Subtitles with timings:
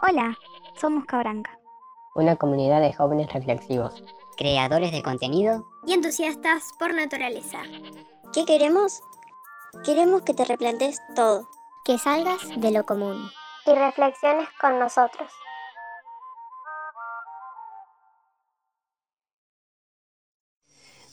[0.00, 0.38] Hola,
[0.80, 1.58] somos Cabranca.
[2.14, 4.04] Una comunidad de jóvenes reflexivos,
[4.36, 7.62] creadores de contenido y entusiastas por naturaleza.
[8.32, 9.00] ¿Qué queremos?
[9.84, 11.48] Queremos que te replantes todo,
[11.84, 13.28] que salgas de lo común
[13.66, 15.32] y reflexiones con nosotros.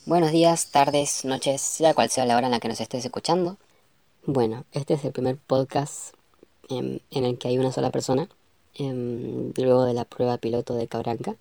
[0.05, 3.57] Buenos días, tardes, noches, sea cual sea la hora en la que nos estés escuchando.
[4.27, 6.13] Bueno, este es el primer podcast
[6.69, 8.29] en, el que hay una sola persona,
[8.77, 11.35] luego de la prueba piloto de Cabranca.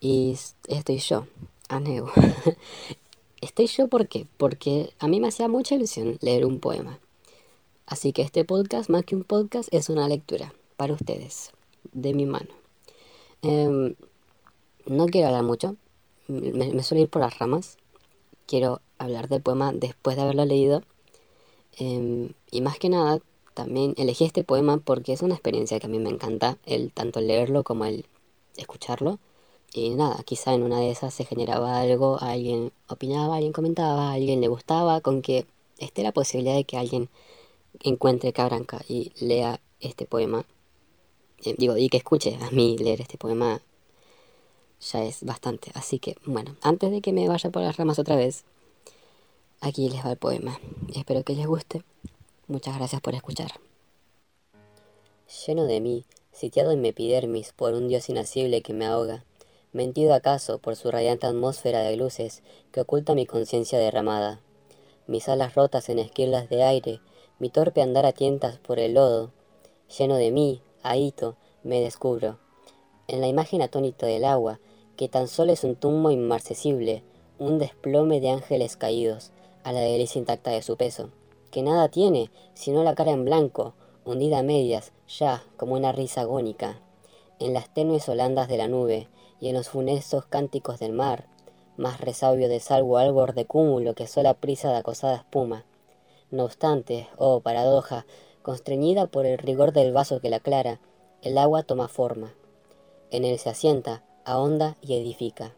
[0.00, 0.36] Y
[0.68, 1.26] estoy yo,
[1.68, 2.08] Aneu.
[3.40, 4.26] estoy yo ¿por?
[4.36, 6.98] Porque a mí me hacía mucha ilusión leer un poema.
[7.86, 11.50] Así que este podcast, más que un podcast, es una lectura para ustedes,
[11.92, 12.48] de mi mano.
[13.42, 13.94] Em,
[14.86, 15.76] no quiero hablar mucho,
[16.28, 17.76] me, suelo ir por las ramas.
[18.46, 20.82] Quiero hablar del poema después de haberlo leído.
[21.78, 23.20] Em, y más que nada,
[23.54, 27.20] también elegí este poema porque es una experiencia que a mí me encanta, el tanto
[27.20, 28.06] leerlo como el
[28.56, 29.18] escucharlo.
[29.72, 34.40] Y nada, quizá en una de esas se generaba algo, alguien opinaba, alguien comentaba, alguien
[34.40, 35.46] le gustaba, con que
[35.78, 37.08] esté la posibilidad de que alguien
[37.82, 40.44] encuentre Cabranca y lea este poema.
[41.44, 43.60] Eh, digo, y que escuche a mí leer este poema
[44.80, 45.70] ya es bastante.
[45.74, 48.44] Así que, bueno, antes de que me vaya por las ramas otra vez,
[49.60, 50.58] aquí les va el poema.
[50.94, 51.82] Espero que les guste.
[52.50, 53.52] Muchas gracias por escuchar.
[55.46, 59.24] Lleno de mí, sitiado en mi epidermis por un dios inacible que me ahoga,
[59.72, 62.42] mentido acaso por su radiante atmósfera de luces
[62.72, 64.40] que oculta mi conciencia derramada,
[65.06, 67.00] mis alas rotas en esquirlas de aire,
[67.38, 69.30] mi torpe andar a tientas por el lodo,
[69.96, 72.40] lleno de mí, ahito, me descubro.
[73.06, 74.58] En la imagen atónita del agua,
[74.96, 77.04] que tan solo es un tumbo inmarcesible,
[77.38, 79.30] un desplome de ángeles caídos,
[79.62, 81.10] a la delicia intacta de su peso,
[81.50, 86.22] que nada tiene sino la cara en blanco, hundida a medias, ya como una risa
[86.22, 86.80] agónica,
[87.38, 89.08] en las tenues holandas de la nube
[89.40, 91.26] y en los funestos cánticos del mar,
[91.76, 95.64] más resabio de salvo albor de cúmulo que sola prisa de acosada espuma.
[96.30, 98.06] No obstante, oh paradoja,
[98.42, 100.80] constreñida por el rigor del vaso que la aclara,
[101.22, 102.34] el agua toma forma.
[103.10, 105.54] En él se asienta, ahonda y edifica.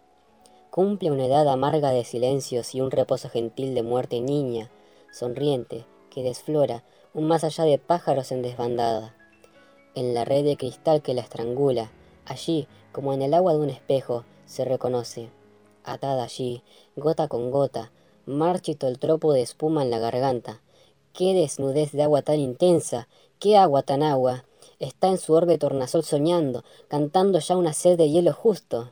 [0.70, 4.70] Cumple una edad amarga de silencios y un reposo gentil de muerte niña,
[5.12, 6.82] sonriente, que desflora
[7.14, 9.14] un más allá de pájaros en desbandada.
[9.94, 11.92] En la red de cristal que la estrangula,
[12.24, 15.30] allí, como en el agua de un espejo, se reconoce.
[15.84, 16.62] Atada allí,
[16.96, 17.92] gota con gota,
[18.26, 20.62] marchito el tropo de espuma en la garganta.
[21.12, 23.08] ¡Qué desnudez de agua tan intensa!
[23.38, 24.44] ¡Qué agua tan agua!
[24.78, 28.90] está en su orbe tornasol soñando, cantando ya una sed de hielo justo,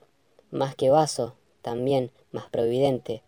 [0.50, 3.22] más que vaso, también más providente,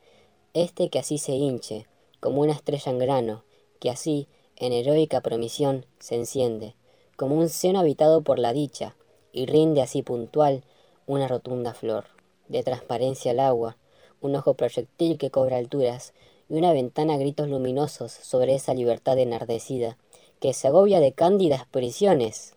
[0.55, 1.87] este que así se hinche,
[2.23, 3.43] como una estrella en grano,
[3.81, 6.77] que así, en heroica promisión, se enciende,
[7.17, 8.95] como un seno habitado por la dicha,
[9.33, 10.63] y rinde así puntual
[11.09, 12.05] una rotunda flor,
[12.47, 13.77] de transparencia al agua,
[14.21, 16.13] un ojo proyectil que cobra alturas,
[16.49, 19.99] y una ventana a gritos luminosos sobre esa libertad enardecida,
[20.39, 22.55] que se agobia de cándidas prisiones.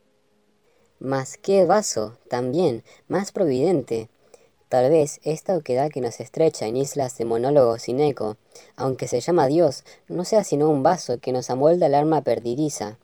[0.99, 4.09] Mas qué vaso, también, más providente.
[4.69, 8.37] Tal vez esta oquedad que nos estrecha en islas de monólogo sin eco,
[8.75, 12.97] aunque se llama Dios, no sea sino un vaso que nos amolda el alma perdidiza.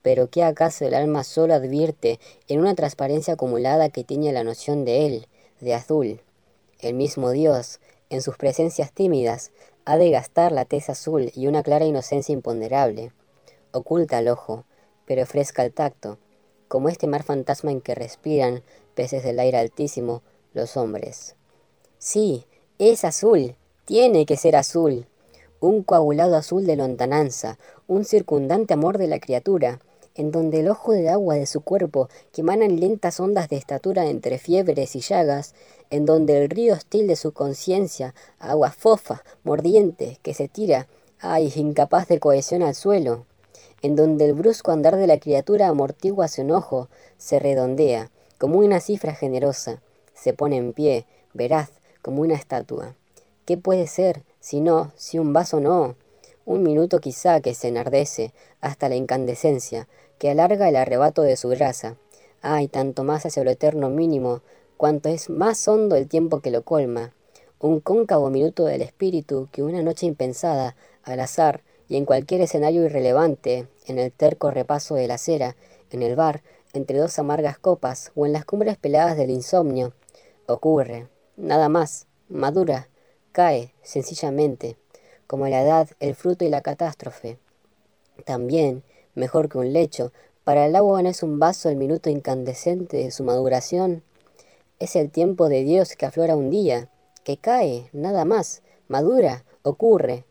[0.00, 2.18] Pero ¿qué acaso el alma solo advierte
[2.48, 5.26] en una transparencia acumulada que tiene la noción de él,
[5.60, 6.20] de azul?
[6.80, 7.78] El mismo Dios,
[8.10, 9.52] en sus presencias tímidas,
[9.84, 13.12] ha de gastar la tez azul y una clara inocencia imponderable
[13.72, 14.64] oculta al ojo,
[15.06, 16.18] pero fresca al tacto,
[16.68, 18.62] como este mar fantasma en que respiran,
[18.94, 20.22] peces del aire altísimo,
[20.54, 21.34] los hombres.
[21.98, 22.46] Sí,
[22.78, 23.54] es azul,
[23.84, 25.06] tiene que ser azul.
[25.60, 29.80] Un coagulado azul de lontananza, un circundante amor de la criatura,
[30.14, 34.06] en donde el ojo de agua de su cuerpo, que emanan lentas ondas de estatura
[34.06, 35.54] entre fiebres y llagas,
[35.90, 40.88] en donde el río hostil de su conciencia, agua fofa, mordiente, que se tira,
[41.20, 43.26] ay, incapaz de cohesión al suelo,
[43.80, 48.80] en donde el brusco andar de la criatura amortigua su enojo, se redondea, como una
[48.80, 49.82] cifra generosa,
[50.22, 51.04] se pone en pie,
[51.34, 51.70] veraz,
[52.00, 52.94] como una estatua.
[53.44, 55.96] ¿Qué puede ser, si no, si un vaso no?
[56.44, 59.88] Un minuto quizá que se enardece, hasta la incandescencia,
[60.18, 61.96] que alarga el arrebato de su grasa.
[62.40, 64.42] Ay, tanto más hacia lo eterno mínimo,
[64.76, 67.12] cuanto es más hondo el tiempo que lo colma.
[67.58, 72.84] Un cóncavo minuto del espíritu que una noche impensada, al azar, y en cualquier escenario
[72.84, 75.56] irrelevante, en el terco repaso de la acera,
[75.90, 76.42] en el bar,
[76.72, 79.92] entre dos amargas copas o en las cumbres peladas del insomnio,
[80.52, 82.88] ocurre, nada más, madura,
[83.32, 84.76] cae, sencillamente,
[85.26, 87.38] como la edad, el fruto y la catástrofe.
[88.24, 88.82] También,
[89.14, 90.12] mejor que un lecho,
[90.44, 94.02] Para el agua no es un vaso el minuto incandescente de su maduración.
[94.80, 96.88] Es el tiempo de Dios que aflora un día,
[97.22, 100.24] que cae, nada más, madura, ocurre,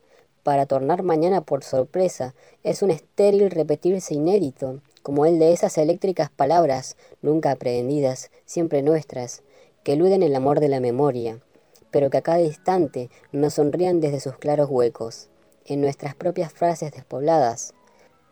[0.44, 2.35] para tornar mañana por sorpresa.
[2.63, 9.44] Es un estéril repetirse inédito, como el de esas eléctricas palabras, nunca aprehendidas, siempre nuestras,
[9.83, 11.39] que eluden el amor de la memoria,
[11.92, 15.30] pero que a cada instante nos sonrían desde sus claros huecos,
[15.66, 17.74] en nuestras propias frases despobladas.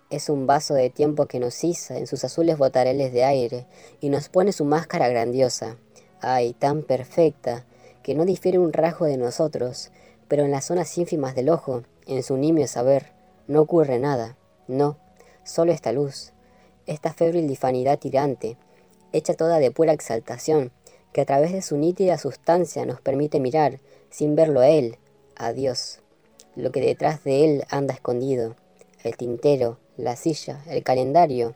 [0.10, 3.68] Es un vaso de tiempo que nos iza en sus azules botareles de aire
[4.02, 5.78] y nos pone su máscara grandiosa,
[6.22, 7.66] ay, tan perfecta,
[8.02, 9.92] que no difiere un rasgo de nosotros,
[10.28, 13.12] pero en las zonas ínfimas del ojo, en su nimio saber,
[13.48, 14.36] no ocurre nada,
[14.68, 14.98] no,
[15.44, 16.34] solo esta luz,
[16.86, 18.58] esta febril difanidad tirante,
[19.12, 20.72] hecha toda de pura exaltación,
[21.14, 23.80] que a través de su nítida sustancia nos permite mirar,
[24.10, 24.98] sin verlo a él,
[25.36, 26.00] a Dios,
[26.56, 28.56] lo que detrás de él anda escondido,
[29.04, 31.56] el tintero, la silla, el calendario,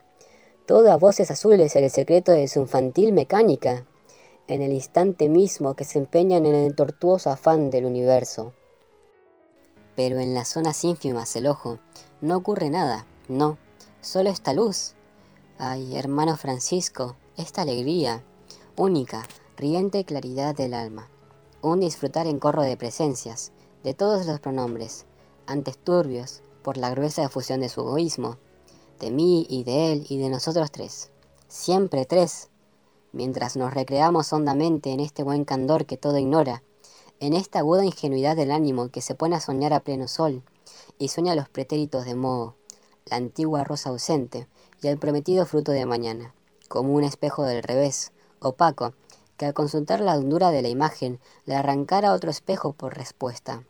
[0.65, 3.85] todo a voces azules el secreto de su infantil mecánica,
[4.47, 8.53] en el instante mismo que se empeñan en el tortuoso afán del universo.
[9.95, 11.79] Pero en las zonas ínfimas el ojo
[12.21, 13.57] no ocurre nada, no,
[14.01, 14.95] solo esta luz.
[15.57, 18.23] Ay, hermano Francisco, esta alegría,
[18.75, 19.23] única,
[19.63, 21.10] riente claridad del alma.
[21.62, 25.06] Un disfrutar en corro de presencias, de todos los pronombres,
[25.48, 28.36] antes turbios, por la gruesa fusión de su egoísmo,
[29.00, 31.12] de mí y de él y de nosotros tres.
[31.48, 32.50] Siempre tres,
[33.13, 36.62] mientras nos recreamos hondamente en este buen candor que todo ignora,
[37.21, 40.44] en esta aguda ingenuidad del ánimo que se pone a soñar a pleno sol,
[41.00, 42.56] y sueña los pretéritos de moho,
[43.06, 44.45] la antigua rosa ausente
[44.81, 46.36] y el prometido fruto de mañana,
[46.68, 48.12] como un espejo del revés,
[48.42, 48.94] opaco,
[49.44, 53.63] al consultar la hondura de la imagen le arrancara otro espejo por respuesta.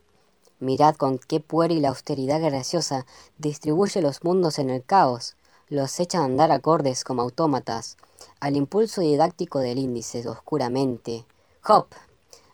[0.60, 3.06] Mirad con qué puer y la austeridad graciosa
[3.38, 5.36] distribuye los mundos en el caos,
[5.70, 7.98] los echa a andar acordes como autómatas,
[8.40, 11.26] al impulso didáctico del índice oscuramente.
[11.68, 11.88] ¡Hop!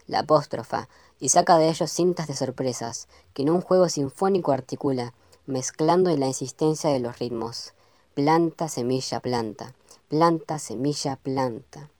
[0.06, 0.88] la apóstrofa,
[1.20, 5.12] y saca de ellos cintas de sorpresas, que en un juego sinfónico articula,
[5.46, 7.74] mezclando en la insistencia de los ritmos.
[8.14, 9.74] Planta, semilla, planta,
[10.08, 11.90] planta, semilla, planta.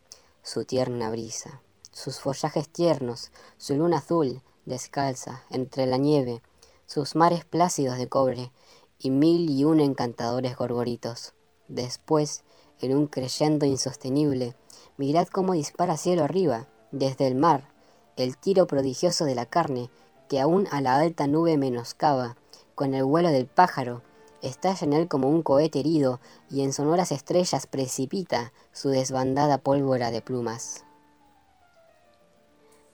[0.43, 1.61] Su tierna brisa,
[1.93, 6.43] sus follajes tiernos, su luna azul, descalza, entre la nieve,
[6.87, 8.53] sus mares plácidos de cobre,
[8.99, 11.35] y mil y un encantadores gorgoritos.
[11.69, 12.43] Después,
[12.81, 14.57] en un creyendo insostenible,
[14.97, 17.71] mirad cómo dispara cielo arriba, desde el mar,
[18.17, 19.91] el tiro prodigioso de la carne,
[20.29, 22.37] que aún a la alta nube menoscaba,
[22.75, 24.03] con el vuelo del pájaro,
[24.43, 26.21] estalla en él como un cohete herido
[26.51, 30.85] y en sonoras estrellas precipita su desbandada pólvora de plumas.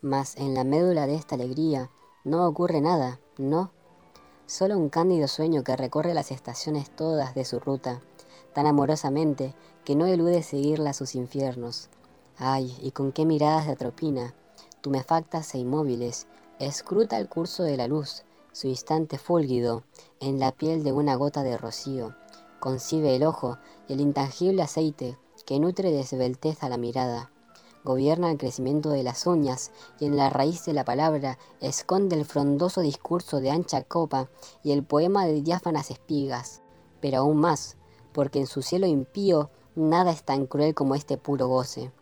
[0.02, 1.90] Mas en la médula de esta alegría
[2.24, 3.70] no ocurre nada, no,
[4.46, 8.00] solo un cándido sueño que recorre las estaciones todas de su ruta,
[8.52, 9.54] tan amorosamente
[9.84, 11.88] que no elude seguirla a sus infiernos.
[12.38, 14.34] Ay, y con qué miradas de atropina,
[14.80, 16.26] tumefactas e inmóviles,
[16.58, 18.24] escruta el curso de la luz,
[18.56, 19.84] su instante fúlgido,
[20.18, 22.16] en la piel de una gota de rocío,
[22.58, 27.30] concibe el ojo y el intangible aceite que nutre de esbelteza la mirada,
[27.84, 32.24] gobierna el crecimiento de las uñas y en la raíz de la palabra esconde el
[32.24, 34.30] frondoso discurso de ancha copa
[34.62, 36.62] y el poema de diáfanas espigas,
[37.02, 37.76] pero aún más,
[38.14, 41.92] porque en su cielo impío nada es tan cruel como este puro goce.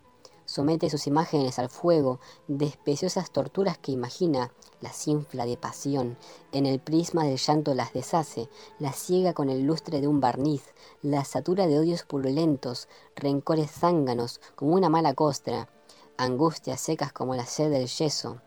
[0.46, 6.18] Somete sus imágenes al fuego de especiosas torturas que imagina, las infla de pasión,
[6.52, 10.62] en el prisma del llanto las deshace, las ciega con el lustre de un barniz,
[11.00, 15.70] las satura de odios purulentos, rencores zánganos como una mala costra,
[16.18, 18.42] angustias secas como la sed del yeso,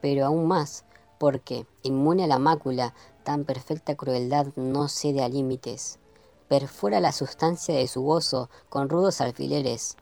[0.00, 0.84] pero aún más,
[1.18, 2.94] porque, inmune a la mácula,
[3.24, 5.98] tan perfecta crueldad no cede a límites,
[6.46, 9.96] perfora la sustancia de su gozo con rudos alfileres,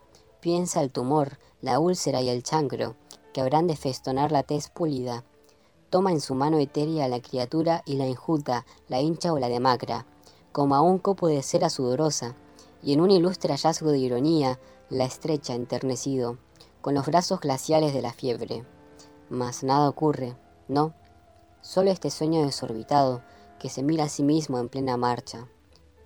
[0.47, 2.95] piensa el tumor, la úlcera y el chancro,
[3.33, 5.25] que habrán de festonar la tez pulida,
[5.91, 10.07] toma en su mano etérea la criatura y la injuta, la hincha o la demacra,
[10.53, 12.37] como a un copo de cera sudorosa,
[12.81, 16.39] y en un ilustre hallazgo de ironía, la estrecha enternecido,
[16.81, 18.65] con los brazos glaciales de la fiebre.
[19.29, 20.37] Mas nada ocurre,
[20.69, 20.95] no,
[21.61, 23.21] solo este sueño desorbitado
[23.59, 25.49] que se mira a sí mismo en plena marcha.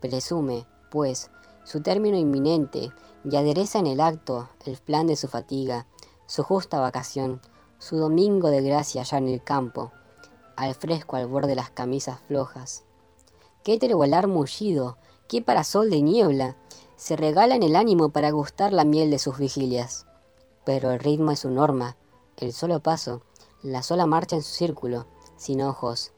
[0.00, 1.30] Presume, pues,
[1.64, 2.90] su término inminente
[3.24, 5.86] y adereza en el acto el plan de su fatiga,
[6.26, 7.40] su justa vacación,
[7.78, 9.92] su domingo de gracia allá en el campo,
[10.56, 12.84] al fresco al borde de las camisas flojas.
[13.64, 14.96] Qué terbolar mullido,
[15.28, 16.56] qué parasol de niebla,
[16.96, 20.06] se regala en el ánimo para gustar la miel de sus vigilias.
[20.64, 21.96] Pero el ritmo es su norma,
[22.36, 23.22] el solo paso,
[23.62, 26.12] la sola marcha en su círculo, sin ojos.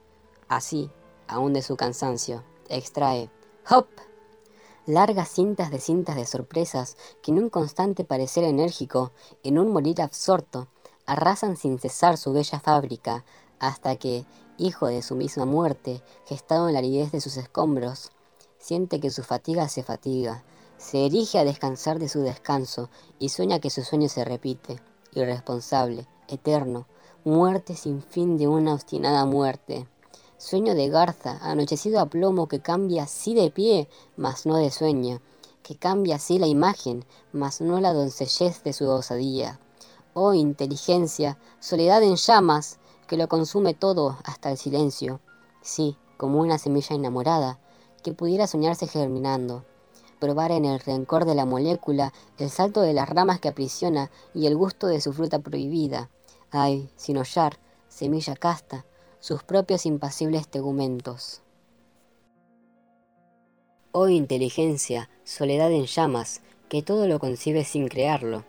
[0.49, 0.91] Así,
[1.29, 3.31] aún de su cansancio, extrae
[3.71, 3.87] ¡Hop!
[4.87, 9.13] Largas cintas de cintas de sorpresas que en un constante parecer enérgico,
[9.43, 10.69] en un morir absorto,
[11.07, 13.25] arrasan sin cesar su bella fábrica,
[13.59, 14.25] hasta que,
[14.59, 18.11] hijo de su misma muerte, gestado en la aridez de sus escombros,
[18.59, 20.45] siente que su fatiga se fatiga,
[20.79, 24.81] se erige a descansar de su descanso y sueña que su sueño se repite,
[25.13, 26.87] irresponsable, eterno,
[27.25, 29.87] muerte sin fin de una obstinada muerte.
[30.45, 35.21] Sueño de garza, anochecido a plomo que cambia así de pie, mas no de sueño,
[35.63, 39.61] que cambia así la imagen, mas no la doncellez de su osadía.
[40.15, 45.21] Oh inteligencia, soledad en llamas, que lo consume todo hasta el silencio.
[45.63, 47.61] Sí, como una semilla enamorada,
[48.03, 49.65] que pudiera soñarse germinando.
[50.19, 54.47] Probar en el rencor de la molécula el salto de las ramas que aprisiona y
[54.49, 56.11] el gusto de su fruta prohibida.
[56.51, 58.85] Ay, sin hollar, semilla casta,
[59.23, 61.43] sus propios impasibles tegumentos.
[63.93, 68.45] Oh inteligencia, soledad en llamas, que todo lo concibe sin crearlo.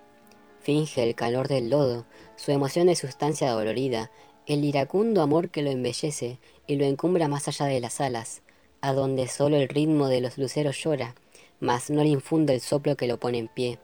[0.62, 4.10] Finge el calor del lodo, su emoción de sustancia dolorida,
[4.48, 8.42] el iracundo amor que lo embellece y lo encumbra más allá de las alas,
[8.82, 11.14] a donde solo el ritmo de los luceros llora,
[11.60, 13.78] mas no le infunde el soplo que lo pone en pie,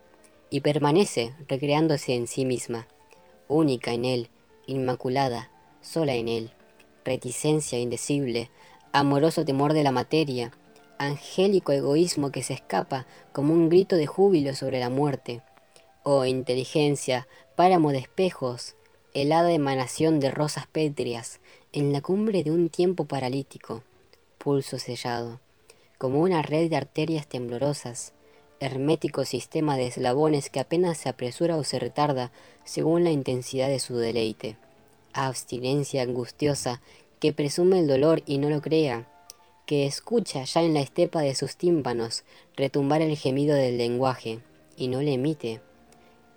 [0.49, 2.87] y permanece recreándose en sí misma,
[3.47, 4.29] única en él,
[4.65, 6.51] inmaculada, sola en él
[7.03, 8.49] reticencia indecible,
[8.91, 10.51] amoroso temor de la materia,
[10.97, 15.41] angélico egoísmo que se escapa como un grito de júbilo sobre la muerte.
[16.03, 18.75] Oh inteligencia, páramo de espejos,
[19.13, 21.39] helada emanación de rosas pétreas,
[21.71, 23.83] en la cumbre de un tiempo paralítico,
[24.37, 25.39] pulso sellado,
[25.97, 28.13] como una red de arterias temblorosas,
[28.59, 32.31] hermético sistema de eslabones que apenas se apresura o se retarda
[32.65, 34.57] según la intensidad de su deleite
[35.13, 36.81] abstinencia angustiosa
[37.19, 39.07] que presume el dolor y no lo crea,
[39.65, 42.23] que escucha ya en la estepa de sus tímpanos
[42.55, 44.39] retumbar el gemido del lenguaje
[44.75, 45.61] y no le emite,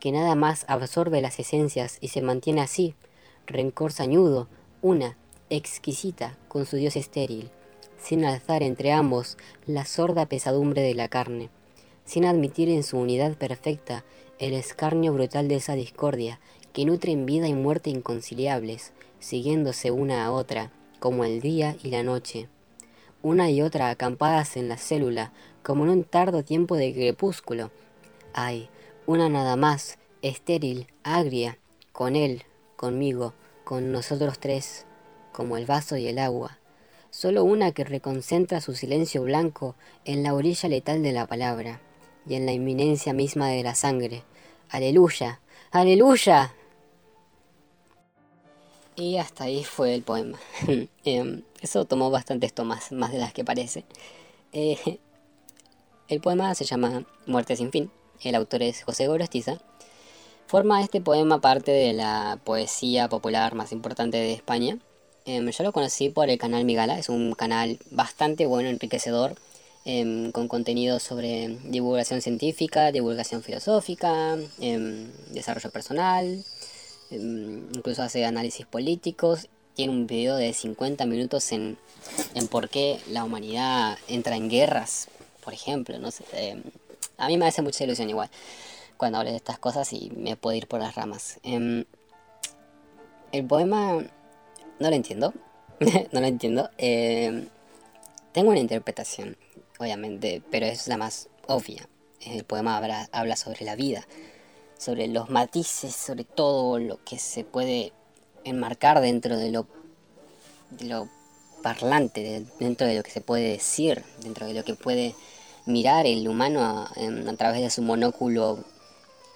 [0.01, 2.95] que nada más absorbe las esencias y se mantiene así,
[3.47, 4.49] rencor sañudo,
[4.83, 5.17] una,
[5.49, 7.51] exquisita, con su dios estéril,
[7.99, 11.51] sin alzar entre ambos la sorda pesadumbre de la carne,
[12.05, 14.05] sin admitir en su unidad perfecta
[14.39, 16.41] el escarnio brutal de esa discordia
[16.73, 22.03] que nutren vida y muerte inconciliables, siguiéndose una a otra, como el día y la
[22.03, 22.49] noche.
[23.23, 27.71] Una y otra acampadas en la célula, como en un tardo tiempo de crepúsculo.
[28.35, 28.69] Ay,
[29.07, 31.59] una nada más, estéril, agria,
[31.93, 32.45] con él,
[32.77, 34.87] conmigo, con nosotros tres,
[35.33, 36.59] como el vaso y el agua.
[37.11, 39.75] Solo una que reconcentra su silencio blanco
[40.05, 41.81] en la orilla letal de la palabra
[42.27, 44.25] y en la inminencia misma de la sangre.
[44.71, 46.55] Aleluya, aleluya.
[48.97, 50.39] Y hasta ahí fue el poema.
[51.05, 53.85] Em, eso tomó bastantes tomas, más de las que parece.
[54.53, 54.99] Eh,
[56.09, 57.91] el poema se llama Muerte sin fin.
[58.23, 59.59] El autor es José Gorostiza.
[60.47, 64.79] Forma este poema parte de la poesía popular más importante de España.
[65.25, 66.99] Em, yo lo conocí por el canal Migala.
[66.99, 69.37] Es un canal bastante bueno, enriquecedor,
[69.87, 74.37] em, con contenido sobre divulgación científica, divulgación filosófica,
[75.31, 76.45] desarrollo personal,
[77.13, 81.79] incluso hace análisis políticos, tiene un video de 50 minutos en,
[82.35, 85.09] en por qué la humanidad entra en guerras,
[85.43, 86.63] por ejemplo, no sé, em,
[87.17, 88.31] a mí me hace mucha ilusión igual
[88.97, 91.41] cuando hablo de estas cosas y me puedo ir por las ramas.
[91.43, 91.85] Em,
[93.33, 94.05] el poema
[94.79, 95.35] no lo entiendo,
[96.13, 96.71] no lo entiendo.
[98.33, 99.37] tengo una interpretación,
[99.79, 101.89] obviamente, pero es la más obvia.
[102.21, 104.07] El poema habla, habla sobre la vida,
[104.83, 107.93] sobre los matices, sobre todo lo que se puede
[108.43, 109.67] enmarcar dentro de lo,
[110.71, 111.09] de lo
[111.63, 115.15] parlante, dentro de lo que se puede decir, dentro de lo que puede
[115.67, 118.65] mirar el humano a, través de su monóculo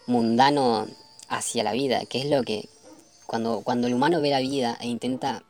[0.09, 0.89] mundano
[1.29, 2.69] hacia la vida, que es lo que
[3.27, 5.45] cuando, cuando el humano ve la vida e intenta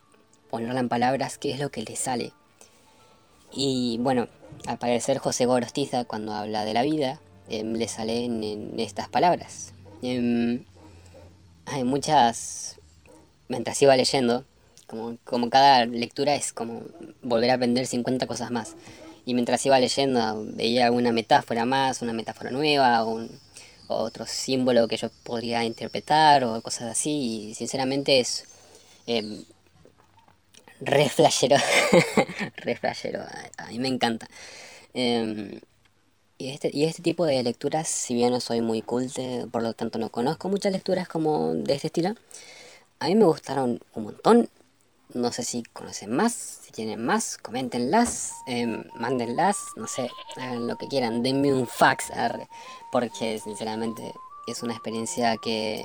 [0.50, 2.32] ponerla en palabras, qué es lo que le sale.
[3.50, 4.28] Y bueno,
[4.66, 9.72] al parecer José Gorostiza cuando habla de la vida, em, le salen en estas palabras.
[10.10, 10.64] Em,
[11.66, 12.76] hay muchas...
[13.48, 14.44] Mientras iba leyendo,
[14.86, 16.82] como, como cada lectura es como
[17.22, 18.74] volver a aprender 50 cosas más.
[19.24, 23.30] Y mientras iba leyendo veía alguna metáfora más, una metáfora nueva, un,
[23.88, 27.50] otro símbolo que yo podría interpretar o cosas así.
[27.50, 28.44] Y sinceramente es
[29.06, 29.42] eh,
[30.80, 31.56] re flashero.
[32.56, 33.22] re flashero.
[33.58, 34.28] A, mí me encanta.
[34.94, 35.60] Em,
[36.38, 39.72] y este, y este tipo de lecturas, si bien no soy muy culte, por lo
[39.74, 42.14] tanto no conozco muchas lecturas como de este estilo,
[42.98, 44.48] a mí me gustaron un montón
[45.14, 48.66] No sé si conocen más, si tienen más, coméntenlas, eh,
[48.98, 52.06] mándenlas, no sé, hagan lo que quieran, denme un fax,
[52.92, 54.12] porque sinceramente
[54.46, 55.84] es una experiencia que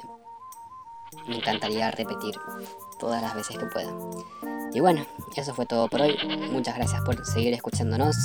[1.27, 2.35] me encantaría repetir
[2.99, 3.93] todas las veces que pueda.
[4.73, 5.05] Y bueno,
[5.35, 6.17] eso fue todo por hoy.
[6.51, 8.15] Muchas gracias por seguir escuchándonos.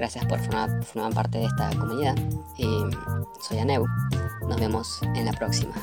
[0.00, 2.16] Gracias por formar, parte de esta comunidad.
[2.56, 2.64] Y
[3.38, 3.84] soy Aneu.
[4.48, 5.74] Nos vemos en la próxima.